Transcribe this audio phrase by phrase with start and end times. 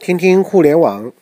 [0.00, 1.12] 听听互联网，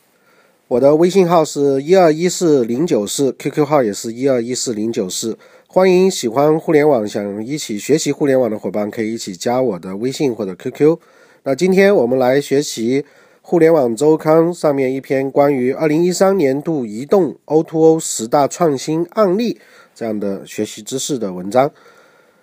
[0.69, 5.39] 我的微信号是一二一四零九四，QQ 号也是一二一四零九四。
[5.67, 10.99] 欢迎喜欢互联网、想一起学习互联网的伙伴，可以一起加我的微信或者 QQ。
[11.45, 13.03] 那今天我们来学习
[13.41, 19.59] 《互联网周刊》上面一篇关于二零一三年度移动 O2O 十大创新案例
[19.95, 21.73] 这样的学习知识的文章。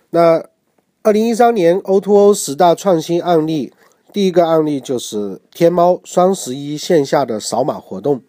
[0.10, 0.44] 那
[1.04, 3.72] 二零一三年 O2O 十大创新案例。
[4.14, 8.22] 第一个案例就是天猫双十一线下的扫码活动。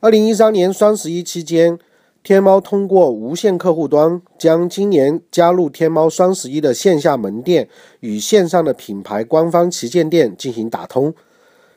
[0.00, 1.78] 二零一三年双十一期间，
[2.22, 7.70] 天猫通过无线客户端将今年加入天猫双十一的线下门店
[8.00, 11.14] 与线上的品牌官方旗舰店进行打通。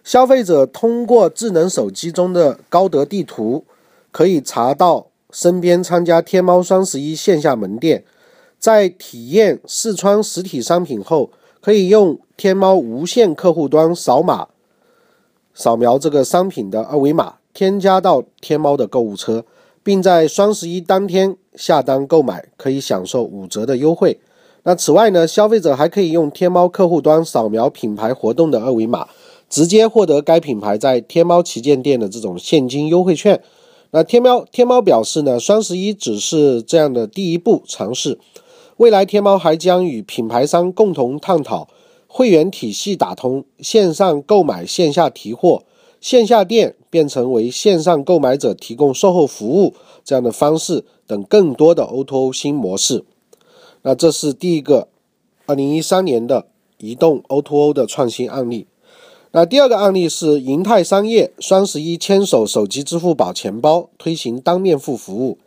[0.03, 3.63] 消费者通过智能手机中的高德地图，
[4.11, 8.03] 可以查到身边参加天猫双十一线下门店，
[8.59, 11.31] 在体验试穿实体商品后。
[11.59, 14.49] 可以用天猫无线客户端扫码
[15.55, 19.43] 扫描这个商品的二维码，添加到天猫的购物车，
[19.81, 24.19] 并在双十一当天下单购买，可以享受五折的优惠。
[24.61, 29.07] 那此外呢，消费者还可以用天猫客户端扫描品牌活动的二维码，
[29.49, 33.41] 直接获得该品牌在天猫旗舰店的这种现金优惠券。
[33.89, 38.19] 那天猫天猫表示呢，双十一只是这样的第一步尝试。
[38.75, 41.67] 未来天猫还将与品牌商共同探讨
[42.17, 45.61] 会员体系打通、线上购买、线下提货、
[46.01, 53.05] 线下店变成为线上购买者提供售后服务这样的方式等更多的 O2O 新模式。
[53.83, 54.87] 那这是第一个
[55.45, 56.47] 二零一三年的
[56.79, 58.65] 移动 O2O 的创新案例。
[59.33, 65.37] 那第二个案例是银泰商业双十一牵手手机支付宝钱包推行当面付服务。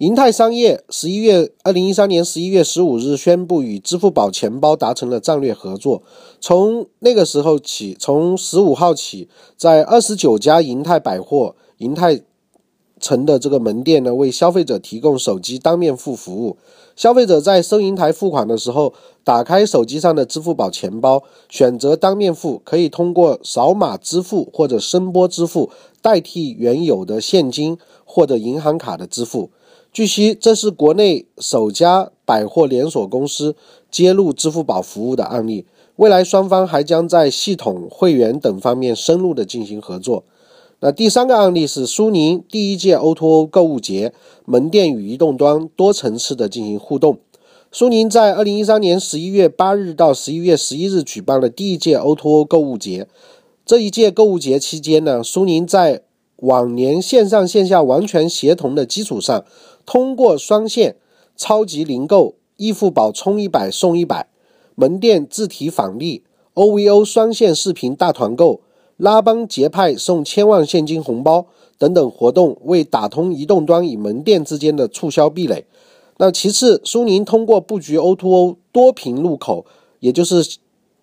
[0.00, 6.02] 银泰商业十一月二零一三年十一月十五日宣布与支付宝钱包达成了战略合作。
[6.40, 9.28] 从那个时候起，从十五号起，
[9.58, 12.22] 在二十九家银泰百货、银泰
[12.98, 16.56] 城的这个门店呢，为消费者提供手机当面付服务。
[16.96, 25.68] 消费者在收银台付款的时候，打开手机上的支付宝钱包，选择当面付，可以通过扫码支付或者声波支付
[26.00, 29.50] 代替原有的现金或者银行卡的支付。
[29.92, 33.56] 据悉，这是国内首家百货连锁公司
[33.90, 35.66] 接入支付宝服务的案例。
[35.96, 40.22] 未来双方还将在系统、会员等方面深入的进行合作。
[40.78, 44.14] 那第三个案例是苏宁第一届 O2O 购物节
[44.44, 47.18] 门店与移动端多层次的进行互动。
[47.72, 53.08] 苏宁在二零一三年十一月八日到十一月十一日举办了第一届 O2O 购物节。
[53.66, 56.02] 这一届购物节期间呢，苏宁在
[56.36, 59.44] 往年线上线下完全协同的基础上，
[59.84, 60.96] 通过双线
[61.36, 64.28] 超级零购、易付宝充一百送一百、
[64.74, 66.22] 门店自提返利、
[66.54, 68.60] OVO 双线视频大团购、
[68.96, 71.46] 拉帮结派送千万现金红包
[71.78, 75.64] 等等活动，为打通移动端与门店之间的促销壁垒。
[76.18, 79.64] 那其次，苏宁通过布局 O2O 多屏入口，
[80.00, 80.58] 也就是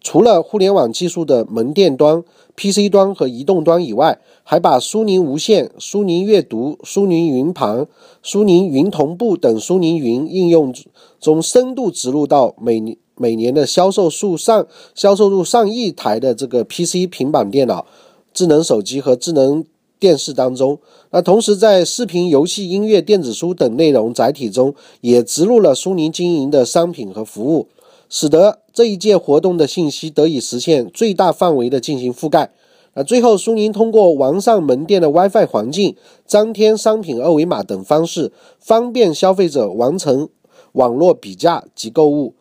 [0.07, 2.23] 除了互联网技术的门店端。
[2.56, 7.85] PC 端和移动端以外，还把苏宁无线、苏宁阅读、苏宁云盘、
[8.23, 10.73] 苏宁云同步等苏宁云应用
[11.19, 17.85] 中深度植入到每每年的销售数上销售入上亿台的这个 PC 平板电脑、
[18.34, 19.63] 智能手机和智能
[20.00, 20.79] 电视当中。
[21.12, 27.68] 那同时在视频、游戏、音乐、电子书等内容载体中，也植入了苏宁经营的商品和服务。
[28.09, 32.51] 使得这一届活动的信息得以实现最大范围的进行覆盖。
[32.94, 35.95] 那最后，苏宁通过完善门店的 WiFi 环境、
[36.25, 40.29] 张贴商品二维码等方式，方便消费者完成
[40.72, 42.34] 网络比价及购物，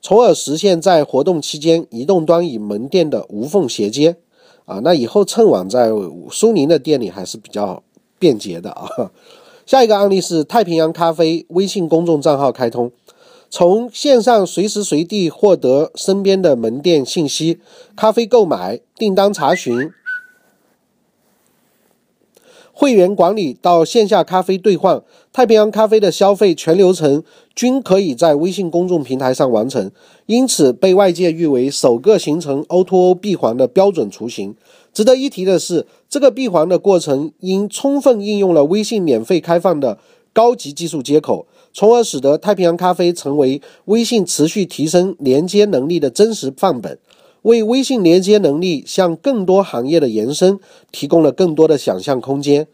[0.00, 4.16] 从而实现在活动期间移动端与门店的无缝衔接。
[4.66, 5.90] 啊，那以后蹭网在
[6.30, 7.82] 苏宁的店里还是比较
[8.18, 8.88] 便捷的啊。
[9.66, 12.92] 下一个案例是太平洋咖啡微信公众账号开通。
[13.50, 17.60] 从线上随时随地获得身边的门店信息、
[17.94, 19.90] 咖啡购买、订单查询、
[22.72, 25.02] 会员管理到线下咖啡兑换，
[25.32, 27.22] 太平洋咖啡的消费全流程
[27.54, 29.92] 均可以在微信公众平台上完成，
[30.26, 34.56] 因此被外界誉为首个形成 O2O 闭环的标准雏形。
[34.92, 39.98] 值得一提的是，这个闭环的过程因充分应用了微信免费开放的
[40.34, 41.46] 高级技术接口。
[41.72, 46.96] 从而使得太平洋咖啡成为微信持续提升连接能力的真实范本，
[47.42, 50.60] 为微信连接能力向更多行业的延伸
[50.92, 52.68] 提供了更多的想象空间。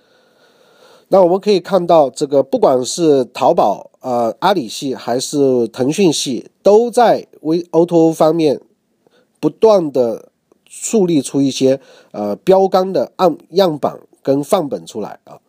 [1.08, 8.60] 那我们可以看到，这个不管是淘宝、呃阿里系还是腾讯系，都在微 O2O 方面
[9.40, 10.28] 不断的
[10.68, 11.80] 树立出一些
[12.12, 15.40] 呃标杆的案样板跟范本出来啊。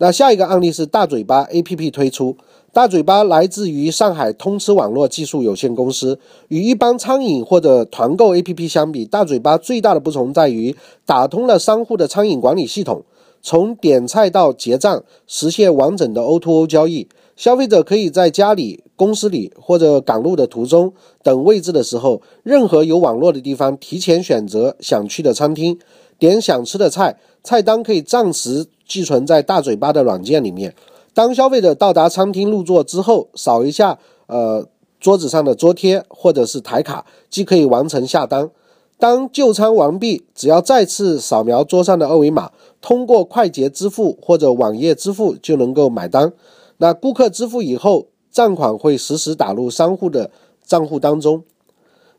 [0.00, 2.36] 那下一个案例是大嘴巴 APP 推出。
[2.72, 6.20] 大嘴巴来自于上海通吃网络技术有限公司。
[6.46, 13.02] 与一般餐饮或者团购 APP 相比，大嘴巴最大的不同在于打通了商户的餐饮管理系统，
[13.42, 17.08] 从点菜到结账实现完整的 O2O 交易。
[17.34, 20.92] 消费者可以在家里、公司里或者赶路的途中
[21.24, 25.78] 等位置的时候，任何有网络的地方提前选择想去的餐厅，
[26.18, 30.74] 点想吃的菜，菜单可以暂时寄存在大嘴巴的软件里面。
[31.14, 34.66] 当消费者到达餐厅入座之后，扫一下呃
[34.98, 38.50] 桌子上的桌贴或者是台卡，即可以完成下单。
[38.98, 42.50] 当就餐完毕，只要再次扫描桌上的二维码，
[42.80, 46.32] 通过快捷支付或者网页支付就能够买单。
[46.78, 50.32] 那顾客支付以后，账款会实时打入商户的
[50.64, 51.44] 账户当中。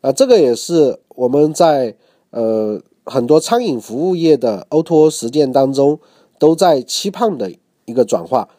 [0.01, 1.95] 啊，这个也是我们在
[2.31, 6.00] 呃很多餐饮服务业的 O2O 实践当中
[6.40, 7.52] 都在期盼的
[7.86, 8.50] 一个转化。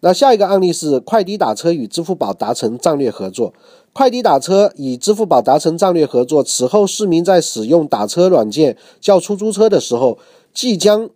[0.00, 3.52] 那下一个案例是快滴打车与支付宝达成战略合作。
[3.92, 10.18] 快滴打车与支付宝达成战略合作，此后市民在使用打车软件叫出租车的时候，
[10.52, 11.08] 即将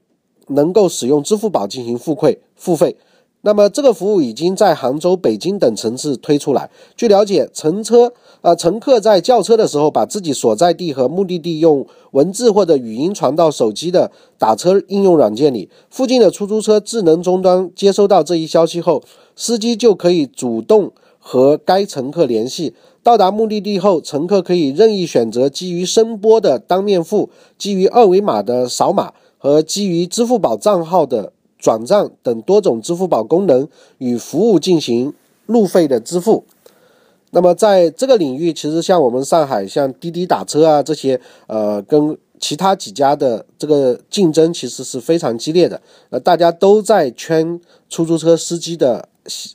[0.46, 2.96] 能够使用支付宝进行付费付费。
[3.48, 6.68] 那么这个服务已经在杭州、北京等城市推出来。
[6.94, 8.12] 据了解，乘车
[8.42, 15.70] 呃乘客在叫车的时候，把自己所在地和目的地用文字或者语音传到手机的打车应用软件里。
[15.88, 19.02] 附近的出租车智能终端接收到这一消息后，
[19.34, 22.74] 司机就可以主动和该乘客联系。
[23.02, 31.32] 到达目的地后，乘客可以任意选择基于声波的当面付、基于二维码的扫码和基于支付宝账号的。
[31.58, 33.68] 转账等多种支付宝功能
[33.98, 35.12] 与服务进行
[35.46, 36.44] 路费的支付。
[37.30, 45.80] 那么在这个领域，其实像我们上海像滴滴打车啊这些，呃，跟其他几家的这个竞争其实是非常激烈的。
[46.10, 49.08] 呃，大家都在圈出租车司机的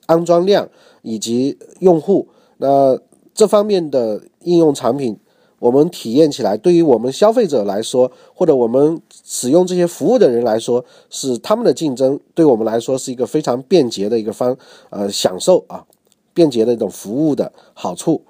[0.06, 0.70] 安装量
[1.02, 2.28] 以及用户。
[2.58, 3.00] 那
[3.34, 5.18] 这方面的应用产品。
[5.64, 14.58] 我们体验起来，对于我们消费者来说，或者我们使用这些服务的人来说，是他们的竞争，对我们来说是一个非常便捷的一个方，
[14.90, 15.86] 呃，享受啊，
[16.34, 18.24] 便捷的一种服务的好处。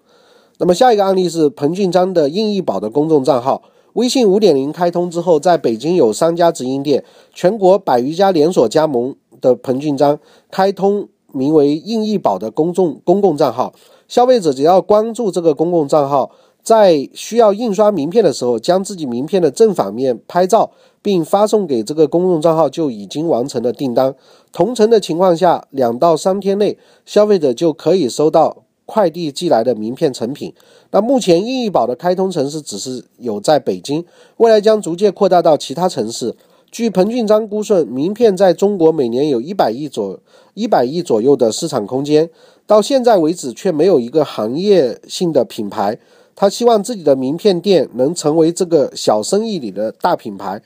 [0.60, 3.64] 那么下一个案例是彭俊章的应易宝的公众账号，
[3.94, 7.04] 微信五点零开通之后，在北京有三家直营店，
[7.34, 10.20] 全国百余家连锁加盟的彭俊章
[10.52, 13.74] 开通名为应易宝的公众公共账号，
[14.08, 16.30] 消费者只要关注这个公共账号。
[16.64, 20.72] 在需要印刷名片的时候，将自己名片的正反面拍照，
[21.02, 24.16] 并发送给这个公众账号，就已经完成了订单。
[24.54, 30.54] 同城的情况下，两到三天内，消费者就可以收到快递寄来的名片成品。
[30.92, 34.06] 那目前易易宝的开通城市只是有在北京，
[34.38, 36.36] 未来将逐渐扩大到其他城市。
[36.72, 40.20] 据彭俊章估算，名片在中国每年有一百亿左
[40.54, 42.30] 一百亿左右的市场空间，
[42.66, 46.00] 到现在为止却没有一个行业性的品牌。
[46.36, 50.62] 他希望自己的名片店能成为这个小生意里的大品牌。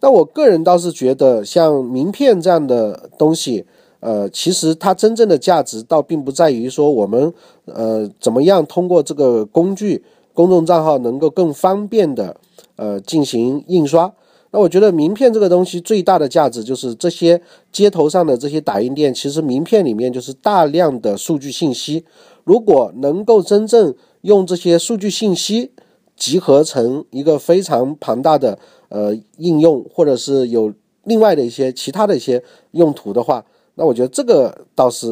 [0.00, 3.64] 那我个人倒是觉得，像名片这样的东西，
[4.00, 7.32] 呃，其实它真正的价值倒并不在于说我们
[7.64, 12.36] 呃怎么样通过这个工具公众账号能够更方便的
[12.76, 14.12] 呃进行印刷。
[14.50, 17.40] 那我觉得名片这个东西最大的价值就是这些
[17.72, 22.04] 街头上的这些打印店，其实名片里面就是大量的数据信息。
[22.44, 23.94] 如果能够真正
[24.24, 25.70] 用这些数据信息
[26.16, 35.06] 集合成一个非常庞大的呃应用，或者是有另外的一些其他的一些用途的话，那我觉得这个倒是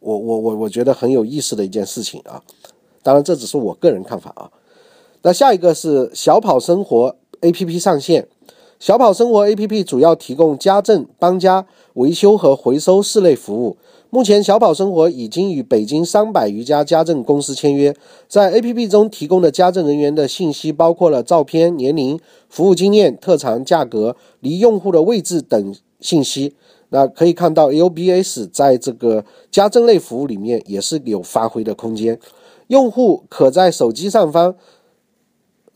[0.00, 2.42] 我我我我觉得很有意思的一件事情啊。
[3.02, 4.50] 当然这只是我个人看法啊。
[5.22, 8.28] 那下一个是小跑生活 APP 上线。
[8.78, 13.78] 小跑生活 APP 主要提供家政、搬家、维修和回收四类服务。
[14.10, 17.94] 目前，小跑生活已经与北京三百余家家政公司签约。
[18.26, 26.54] 在 APP 中提供的家政人员的信息包括了照片、年龄、服务经验、特长、价格、离用户的位置等信息。
[26.88, 32.18] 那可以看到，LBS 在这个家政类服务里面也是有发挥的空间。
[32.68, 34.54] 用户可在手机上方。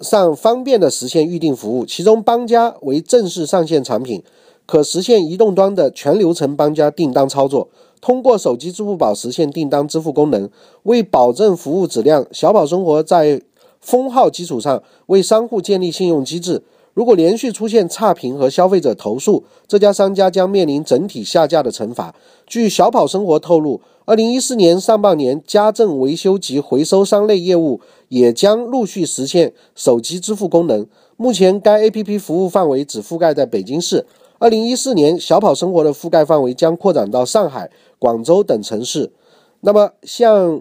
[0.00, 4.20] 上方便的实现预订服务，其中搬家为正式上线产品，
[4.66, 7.68] 可实现移动端的全流程搬家订单操作。
[8.02, 10.50] 通过手机支付宝实现订单支付功能，
[10.82, 13.40] 为保证服务质量，小跑生活在
[13.80, 16.64] 封号基础上为商户建立信用机制。
[16.94, 22.14] 如果连续出现差评和消费者投诉，这家商家将面临整体下架的惩罚。
[22.44, 30.84] 据小跑生活透露，二零一四年上半年，家政维修及回收商类业务也将陆续实现手机支付功能。
[31.16, 34.04] 目前该 APP 服务范围只覆盖在北京市。
[34.42, 37.70] 二零一四年，小跑生活的覆盖范围将扩展到上海、
[38.00, 39.12] 广州等城市。
[39.60, 40.60] 那么，像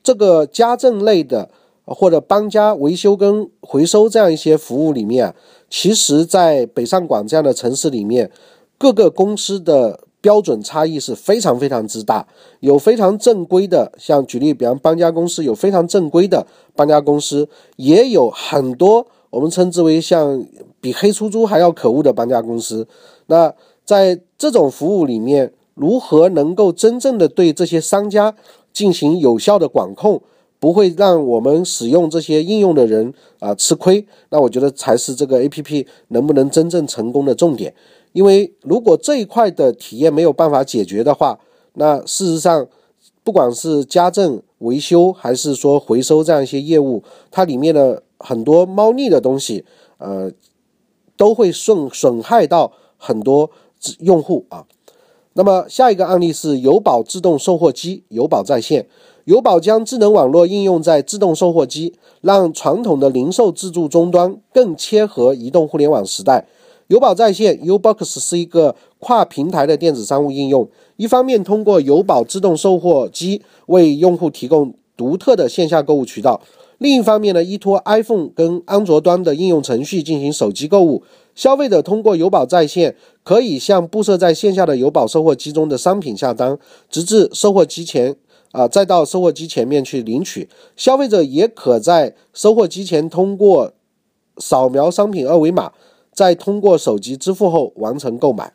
[0.00, 1.50] 这个家政类的
[1.84, 5.34] 或者搬家维修跟回收这样一些服务里面，
[5.68, 8.30] 其实，在北上广这样的城市里面，
[8.78, 12.28] 各个公司的标准差异是非常非常之大。
[12.60, 20.46] 有非常正规的，像举例，比方搬家公司有非常正规的搬家公司，也有很多我们称之为像
[20.80, 22.86] 比黑出租还要可恶的搬家公司。
[23.26, 23.54] 那
[23.84, 28.34] 在这种服务里面，如何能够真正的对这些商家
[28.72, 30.22] 进行有效的管控，
[30.58, 34.06] 不会让我们使用这些应用的人啊吃亏？
[34.30, 37.74] 那我觉得才是这个 A P P 能不能真正成功的重点。
[38.12, 41.38] 因为如果这一块的体验没有办法解决的话，
[41.74, 42.66] 那事实上，
[43.22, 49.64] 不管是家政维修还是说回收这样一些业务，它里面的很多猫腻的东西，
[49.98, 50.32] 呃，
[51.16, 52.72] 都会损损害到。
[52.96, 53.50] 很多
[54.00, 54.64] 用户啊，
[55.34, 58.86] 那么下一个案例是友宝自动售货机，友宝在线，
[59.24, 66.46] 友宝将智能网络应用在自动售货机，让传统的零售自助终端更切合移动互联网时代。
[66.88, 76.40] 友宝在线 （Ubox） 是一个跨平台的电子商务应用，一方面通过友宝自动售货机为用户提供独特的线下购物渠道，
[76.78, 81.02] 另一方面呢，依托 iPhone 跟安卓端的应用程序进行手机购物。
[81.36, 88.16] 消费者通过友宝在线，可以向布设在线下的友宝售货机中的商品下单，直至售货机前，
[88.52, 90.48] 啊，再到售货机前面去领取。
[90.74, 93.74] 消费者也可在收货机前通过
[94.38, 95.72] 扫描商品二维码，
[96.10, 98.54] 再通过手机支付后完成购买。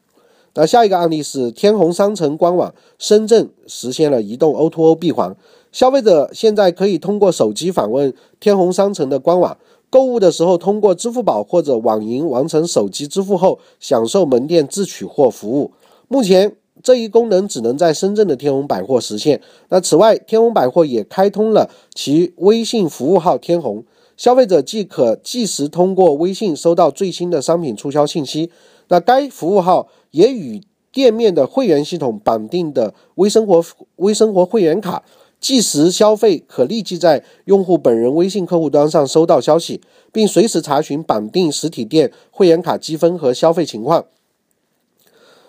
[0.55, 5.33] 那下一个案例是天虹商城官网深圳实现了移动 O2O 闭环，
[5.71, 9.55] 消费者现在可以通过手机访问天虹商城的官网。
[9.91, 15.71] 购物的时候，通过支付宝或者网银完成手机支付后，享受门店自取货服务。
[16.07, 19.41] 目前这一功能只能在深圳的天虹百货实现。
[19.67, 23.83] 那此外，天虹百货也开通了其微信服务号“天虹”，
[24.15, 28.49] 消费者即可即时通过微信收到最新的商品促销信息。
[28.87, 33.63] 那该服务号也与店面的会员系统绑定的微生活
[33.97, 35.03] 微生活会员卡。
[35.41, 39.81] 即时消费可立即在用户本人微信客户端上收到消息，
[40.13, 44.05] 并随时查询绑定实体店会员卡积分和消费情况。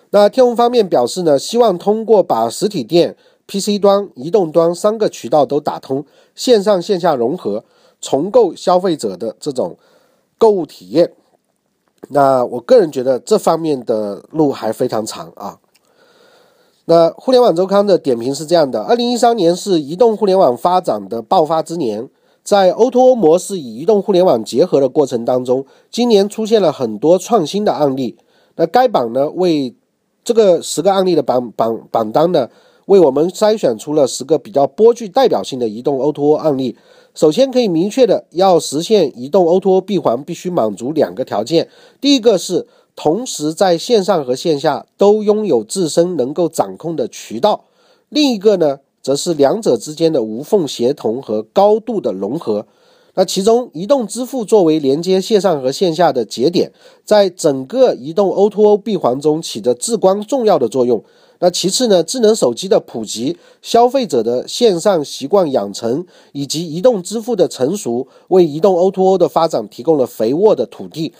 [0.09, 3.15] 那天虹方面表示呢，希望通过把实体店、
[3.47, 7.63] PC 端、移动端三个渠道都打通，线上线下融合，
[8.01, 9.77] 重构消费者的这种
[10.39, 11.13] 购物体验。
[12.09, 15.59] 那我个人觉得这方面的路还非常长啊。
[16.85, 22.09] 那互联网周刊的点评是这样的：二零一三年是移动互联网发展的爆发之年，
[22.43, 28.17] 在 O2O 模式与移动互联网结合的过程当中，今年出现了很多创新的案例。
[28.57, 29.73] 那该榜呢，为
[30.25, 32.49] 这个十个案例的榜榜榜单呢，
[32.87, 36.75] 为我们筛选出了十个比较颇具代表性的移动 O2O 案例。
[37.15, 41.69] 首先可以明确的，要实现移动 O2O 闭环，必须满足两个条件。
[42.01, 42.67] 第一个是。
[42.95, 47.65] 同时，在线上和线下都拥有自身能够掌控的渠道。
[48.09, 52.67] 另一个呢，则是两者之间的无缝协同和高度的融合。
[53.15, 56.71] 那其中，移动支付作为连接线上和线下的节点，
[57.05, 61.03] 在整个移动 O2O 闭环中起着至关重要的作用。
[61.39, 71.13] 那其次呢，智能手机的普及、消费者的线上习惯养成以及移动支付的成熟，为移动 O2O 的发展提供了肥沃的土地。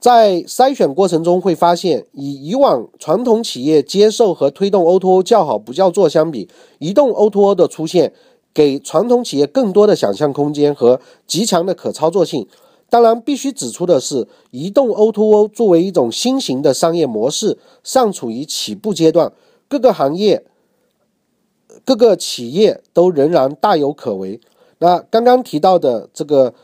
[0.00, 8.12] 在筛选过程中会发现，以以往传统企业接受和推动 O2O 叫好不叫座相比，移动 O2O 的出现
[8.54, 12.46] 给传统企业更多的想象空间和极强的可操作性。
[12.88, 19.32] 当然，必须指出的是，移动 O2O 作为一种新型的商业模式，尚处于起步阶段，
[19.66, 20.44] 各个行业、
[21.84, 24.40] 各个企业都仍然大有可为。
[24.78, 26.54] 那刚刚提到的这个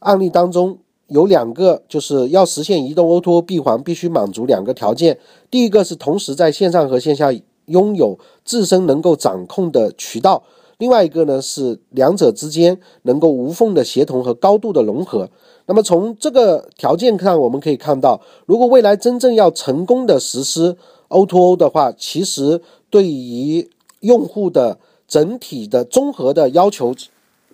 [0.00, 0.78] 案例当中。
[1.10, 5.18] 有两个，就是要实现移动 O2O 闭环，必须满足两个条件。
[5.50, 7.30] 第一个是同时在线上和线下
[7.66, 10.42] 拥有自身能够掌控的渠道，
[10.78, 15.28] 另外一个呢是两者之间能够无缝的协同和高度的融合。
[15.66, 20.76] 那么从这个条件看，我们可以看到，如果未来真正要成功的实施
[21.08, 23.68] O2O 的话，其实对于
[24.00, 26.94] 用户的整体的综合的要求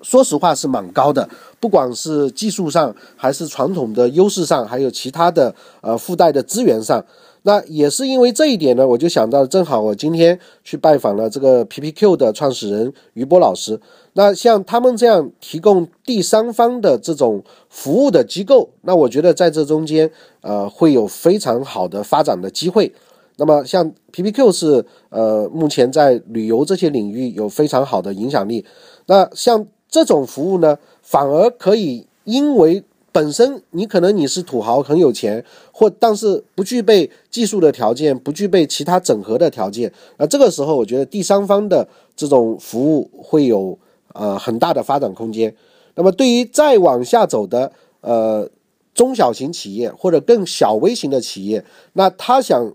[0.02, 1.28] 说实话是蛮高的，
[1.60, 7.04] 不管是技术上，还是传统的优势上，还有其他的呃附带的资源上。
[7.42, 13.80] 那也是因为这一点呢，我就想到，正好我今天去拜访了这个 PPQ 的创始人于波老师。
[14.14, 20.10] 那像他们这样提供第三方的这种服务的机构，那我觉得在这中间，
[20.40, 22.92] 呃，会有非常好的发展的机会。
[23.36, 28.64] 那么像 PPQ 是呃，目前在旅游这些领域有非常好的影响力。
[29.06, 29.64] 那像
[29.96, 32.84] 这种服务呢，反而可以因为。
[33.12, 43.78] 本身你可能你是土豪很有钱，或但是不具备技术的条件，不具备其他整合的条件，那这个时候我觉得第三方的这种服务会有
[44.12, 45.56] 呃很大的发展空间。
[45.94, 47.72] 那么对于再往下走的
[48.02, 48.46] 呃
[48.94, 52.70] 中小型企业或者更小微型的企业，那他想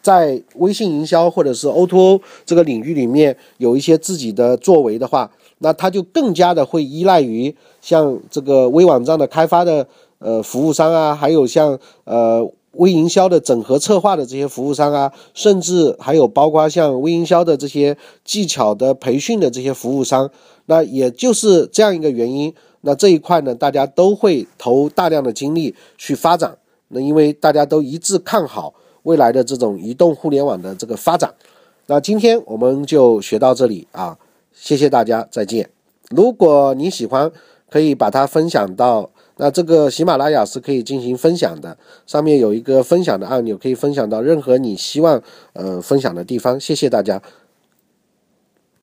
[0.00, 5.28] 在微信营销或者是 O2O 这个领域里面有一些自己的作为的话。
[5.58, 9.86] 那他就更加的会依赖于像这个微网站的开发的
[10.18, 20.30] 呃服务商啊，还有像呃微营销的整合策划的这些服务商啊，甚至还有包括像微营销的这些技巧的培训的这些服务商。
[20.66, 26.58] 那也就是这样一个原因，那这一块呢，大家都会投大量的精力去发展。
[26.88, 31.32] 那因为大家都一致看好未来的这种移动互联网的这个发展。
[31.86, 34.18] 那今天我们就学到这里啊。
[34.58, 35.68] 谢谢大家，再见。
[36.10, 37.30] 如果你喜欢，
[37.70, 45.22] 可以把它分享到那这个喜马拉雅是可以进行分享的，上面有一个分享的按钮，可以分享到任何你希望
[45.52, 46.58] 呃分享的地方。
[46.58, 47.20] 谢谢大家。